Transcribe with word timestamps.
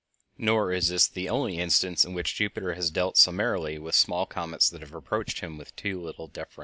Nor 0.39 0.71
is 0.71 0.87
this 0.87 1.07
the 1.07 1.29
only 1.29 1.59
instance 1.59 2.03
in 2.03 2.15
which 2.15 2.33
Jupiter 2.33 2.73
has 2.73 2.89
dealt 2.89 3.17
summarily 3.19 3.77
with 3.77 3.93
small 3.93 4.25
comets 4.25 4.67
that 4.67 4.81
have 4.81 4.95
approached 4.95 5.41
him 5.41 5.59
with 5.59 5.75
too 5.75 6.01
little 6.01 6.25
deference. 6.27 6.59